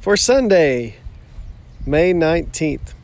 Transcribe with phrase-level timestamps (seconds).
[0.00, 0.96] for Sunday,
[1.84, 2.94] May 19th.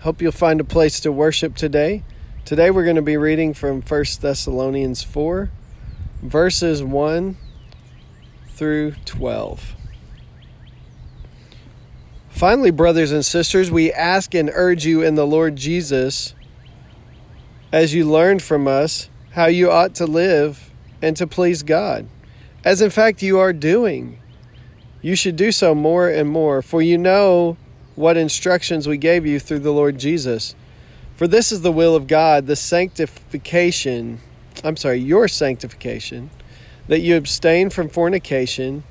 [0.00, 2.02] Hope you'll find a place to worship today.
[2.46, 5.50] Today we're going to be reading from 1 Thessalonians 4,
[6.22, 7.36] verses 1
[8.48, 9.74] through 12.
[12.30, 16.34] Finally, brothers and sisters, we ask and urge you in the Lord Jesus,
[17.72, 20.70] as you learned from us, how you ought to live
[21.02, 22.08] and to please God,
[22.64, 24.18] as in fact you are doing.
[25.02, 27.56] You should do so more and more, for you know
[27.94, 30.54] what instructions we gave you through the Lord Jesus.
[31.16, 34.20] For this is the will of God, the sanctification,
[34.62, 36.30] I'm sorry, your sanctification,
[36.88, 38.84] that you abstain from fornication,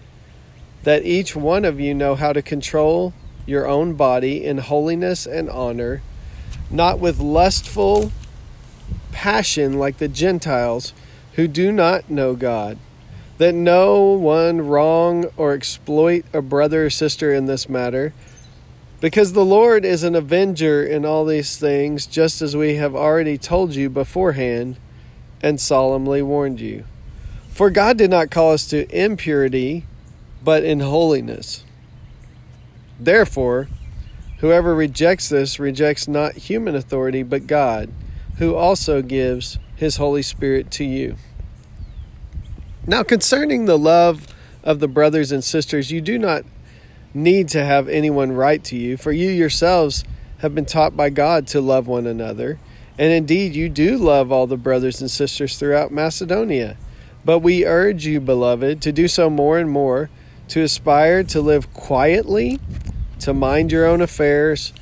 [0.84, 3.14] that each one of you know how to control
[3.46, 6.02] your own body in holiness and honor,
[6.72, 8.12] not with lustful
[9.12, 10.94] passion like the Gentiles
[11.34, 12.78] who do not know God,
[13.38, 18.14] that no one wrong or exploit a brother or sister in this matter,
[19.02, 23.38] because the Lord is an avenger in all these things, just as we have already
[23.38, 24.78] told you beforehand
[25.42, 26.86] and solemnly warned you.
[27.50, 29.86] For God did not call us to impurity,
[30.44, 31.64] but in holiness.
[33.00, 33.68] Therefore,
[34.40, 37.90] whoever rejects this rejects not human authority, but God,
[38.38, 41.18] who also gives his Holy Spirit to you.
[42.88, 44.28] Now, concerning the love
[44.64, 46.44] of the brothers and sisters, you do not
[47.16, 50.04] need to have anyone write to you, for you yourselves
[50.40, 52.60] have been taught by God to love one another.
[53.00, 56.78] And indeed, you do love all the brothers and sisters throughout Macedonia.
[57.24, 60.12] But we urge you, beloved, to do so more and more,
[60.50, 62.60] to aspire to live quietly,
[63.22, 64.74] to mind your own affairs,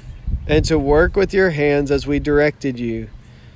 [0.45, 3.07] and to work with your hands as we directed you,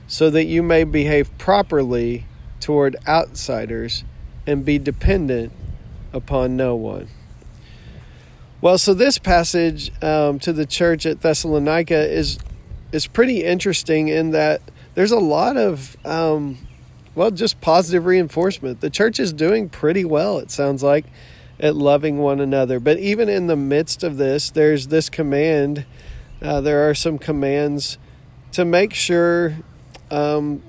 [0.07, 2.25] so that you may behave properly
[2.61, 4.05] toward outsiders
[4.47, 5.51] and be dependent
[6.13, 7.07] upon no one.
[8.61, 12.39] Well, so this passage um, to the church at Thessalonica is
[12.91, 14.61] is pretty interesting in that
[14.95, 16.57] there's a lot of um,
[17.13, 18.81] well, just positive reinforcement.
[18.81, 20.39] The church is doing pretty well.
[20.39, 21.05] It sounds like
[21.59, 22.79] at loving one another.
[22.79, 25.85] But even in the midst of this, there's this command.
[26.41, 27.97] Uh, there are some commands
[28.51, 29.57] to make sure
[30.11, 30.61] um,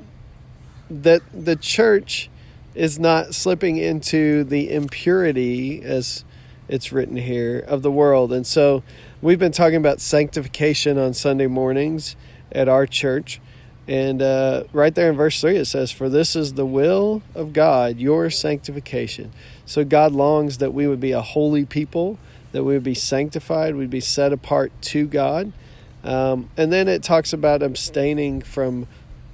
[0.91, 2.31] that the church
[2.79, 6.25] is not slipping into the impurity, as
[6.69, 8.33] it's written here, of the world.
[8.33, 8.85] And so
[9.21, 12.15] we've been talking about sanctification on Sunday mornings
[12.53, 13.41] at our church.
[13.89, 17.53] And uh, right there in verse 3, it says, For this is the will of
[17.53, 19.33] God, your sanctification.
[19.67, 22.17] So God longs that we would be a holy people,
[22.53, 25.53] that we would be sanctified, we'd be set apart to God.
[26.05, 28.87] Um, and then it talks about abstaining from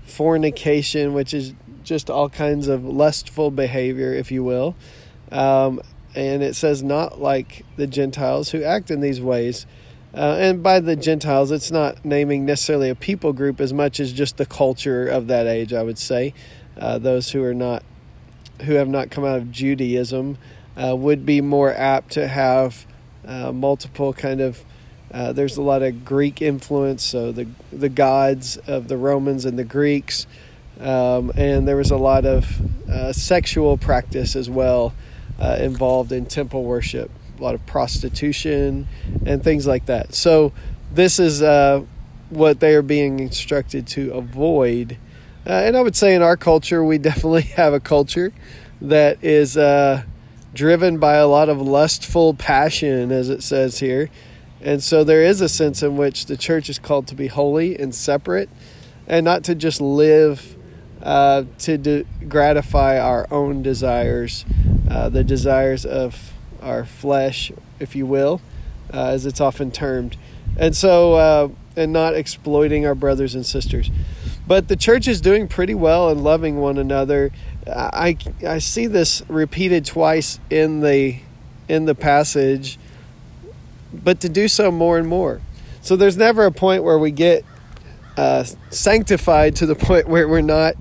[0.04, 1.52] fornication, which is
[1.84, 4.74] just all kinds of lustful behavior, if you will.
[5.30, 5.80] Um,
[6.14, 9.66] and it says, not like the Gentiles who act in these ways.
[10.14, 14.12] Uh, and by the Gentiles, it's not naming necessarily a people group as much as
[14.12, 16.32] just the culture of that age, I would say.
[16.78, 17.82] Uh, those who are not,
[18.62, 20.38] who have not come out of Judaism,
[20.76, 22.86] uh, would be more apt to have
[23.26, 24.64] uh, multiple kind of.
[25.12, 29.56] Uh, there's a lot of Greek influence, so the the gods of the Romans and
[29.56, 30.26] the Greeks
[30.80, 34.94] um, and there was a lot of uh, sexual practice as well
[35.38, 38.86] uh, involved in temple worship, a lot of prostitution
[39.24, 40.14] and things like that.
[40.14, 40.52] So,
[40.92, 41.84] this is uh,
[42.30, 44.96] what they are being instructed to avoid.
[45.46, 48.32] Uh, and I would say in our culture, we definitely have a culture
[48.80, 50.02] that is uh,
[50.52, 54.10] driven by a lot of lustful passion, as it says here.
[54.60, 57.78] And so there is a sense in which the church is called to be holy
[57.78, 58.48] and separate
[59.06, 60.56] and not to just live
[61.04, 64.44] uh, to de- gratify our own desires,
[64.90, 68.40] uh, the desires of our flesh, if you will,
[68.92, 70.16] uh, as it's often termed.
[70.56, 73.90] And so, uh, and not exploiting our brothers and sisters.
[74.46, 77.30] But the church is doing pretty well and loving one another.
[77.66, 78.16] I,
[78.46, 81.20] I see this repeated twice in the
[81.66, 82.78] in the passage,
[83.92, 85.40] but to do so more and more.
[85.80, 87.42] So there's never a point where we get
[88.16, 90.74] uh, sanctified to the point where we're not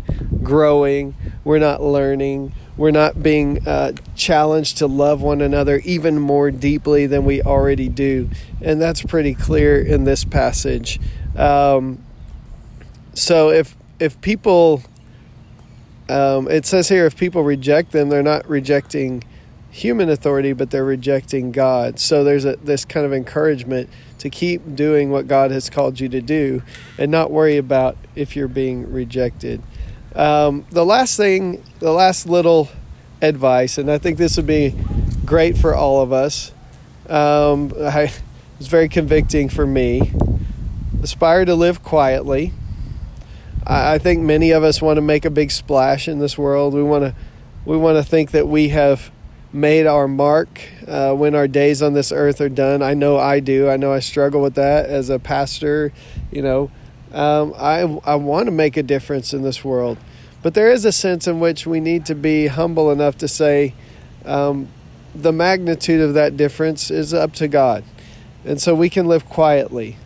[0.44, 6.50] growing, we're not learning, we're not being uh, challenged to love one another even more
[6.52, 8.30] deeply than we already do.
[8.62, 11.00] And that's pretty clear in this passage.
[11.36, 12.04] Um,
[13.14, 14.82] so if if people,
[16.10, 19.24] um, it says here, if people reject them, they're not rejecting
[19.70, 22.00] human authority, but they're rejecting God.
[22.00, 23.90] So there's a this kind of encouragement
[24.24, 26.64] to keep doing what God has called you to do,
[26.98, 29.62] and not worry about if you're being rejected.
[30.16, 32.70] Um, the last thing, the last little
[33.22, 34.76] advice, and I think this would be
[35.26, 36.54] great for all of us.
[37.10, 38.22] Um, I, it
[38.60, 40.14] was very convicting for me.
[41.02, 42.54] Aspire to live quietly.
[43.68, 46.74] I, I think many of us want to make a big splash in this world.
[46.74, 47.16] We want to,
[47.66, 49.12] we want to think that we have
[49.54, 52.82] made our mark uh, when our days on this earth are done.
[52.82, 53.70] I know I do.
[53.70, 55.94] I know I struggle with that as a pastor.
[56.32, 56.72] You know,
[57.12, 60.00] um, I, I want to make a difference in this world.
[60.42, 63.74] But there is a sense in which we need to be humble enough to say
[64.26, 64.68] um,
[65.16, 67.84] the magnitude of that difference is up to God.
[68.44, 69.98] And so we can live quietly.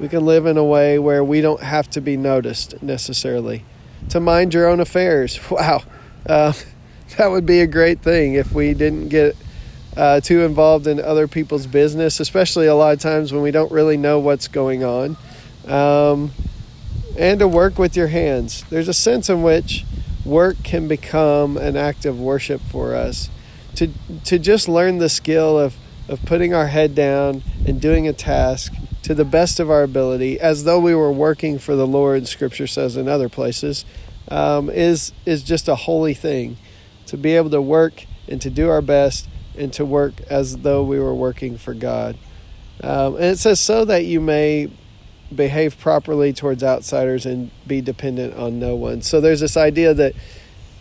[0.00, 3.64] We can live in a way where we don't have to be noticed necessarily.
[4.08, 5.38] To mind your own affairs.
[5.50, 5.82] Wow.
[6.26, 6.54] Uh,
[7.16, 9.36] that would be a great thing if we didn't get
[9.96, 13.70] uh, too involved in other people's business, especially a lot of times when we don't
[13.70, 15.16] really know what's going on.
[15.66, 16.32] Um,
[17.16, 18.64] and to work with your hands.
[18.70, 19.84] There's a sense in which
[20.24, 23.30] work can become an act of worship for us.
[23.76, 23.90] To,
[24.24, 25.76] to just learn the skill of,
[26.08, 28.72] of putting our head down and doing a task
[29.02, 32.66] to the best of our ability, as though we were working for the Lord, Scripture
[32.66, 33.84] says in other places,
[34.28, 36.56] um, is, is just a holy thing.
[37.06, 40.82] To be able to work and to do our best and to work as though
[40.82, 42.16] we were working for God.
[42.82, 44.70] Um, and it says, so that you may
[45.34, 49.02] behave properly towards outsiders and be dependent on no one.
[49.02, 50.14] So there's this idea that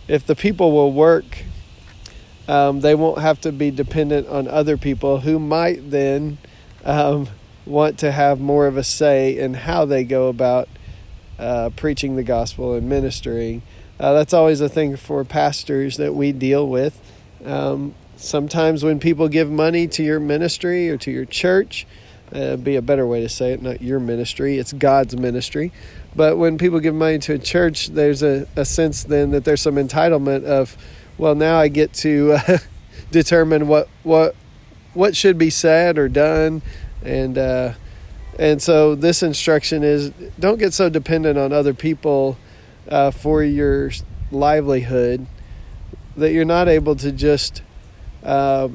[0.08, 1.44] if the people will work,
[2.48, 6.38] um, they won't have to be dependent on other people who might then
[6.84, 7.30] um,
[7.66, 10.68] want to have more of a say in how they go about
[11.40, 13.62] uh, preaching the gospel and ministering.
[14.04, 17.00] Uh, that's always a thing for pastors that we deal with.
[17.46, 21.88] Um, sometimes when people give money to your ministry or to your church,
[22.36, 25.72] uh, be a better way to say it, not your ministry, it's God's ministry.
[26.18, 29.62] But when people give money to a church, there's a, a sense then that there's
[29.62, 30.76] some entitlement of,
[31.18, 32.58] well, now I get to uh,
[33.12, 34.36] determine what, what,
[34.94, 36.62] what should be said or done.
[37.06, 37.72] And, uh,
[38.38, 42.38] and so this instruction is don't get so dependent on other people
[42.88, 43.92] uh, for your
[44.32, 45.26] livelihood
[46.16, 47.62] that you're not able to just
[48.24, 48.70] uh,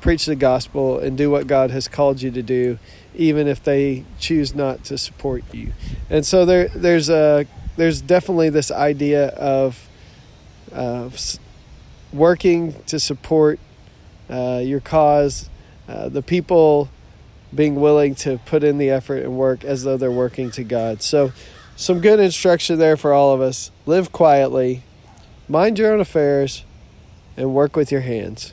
[0.00, 2.78] preach the gospel and do what God has called you to do,
[3.14, 5.72] even if they choose not to support you.
[6.08, 7.46] And so there, there's a,
[7.76, 9.88] there's definitely this idea of
[10.72, 11.10] uh,
[12.12, 13.58] working to support
[14.28, 15.48] uh, your cause,
[15.88, 16.88] uh, the people
[17.54, 21.02] being willing to put in the effort and work as though they're working to God.
[21.02, 21.32] So,
[21.80, 23.70] some good instruction there for all of us.
[23.86, 24.82] Live quietly,
[25.48, 26.62] mind your own affairs,
[27.38, 28.52] and work with your hands.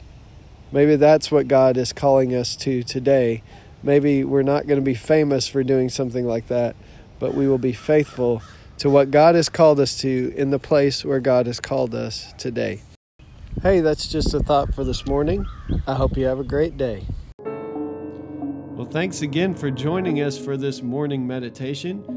[0.71, 3.43] Maybe that's what God is calling us to today.
[3.83, 6.77] Maybe we're not going to be famous for doing something like that,
[7.19, 8.41] but we will be faithful
[8.77, 12.33] to what God has called us to in the place where God has called us
[12.37, 12.81] today.
[13.61, 15.45] Hey, that's just a thought for this morning.
[15.85, 17.05] I hope you have a great day.
[17.43, 22.16] Well, thanks again for joining us for this morning meditation.